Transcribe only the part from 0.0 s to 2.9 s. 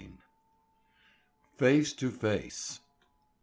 XI. FACE TO FACE.